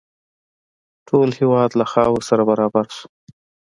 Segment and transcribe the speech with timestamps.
[1.07, 3.07] ټول هېواد له خاورو سره برابر شو.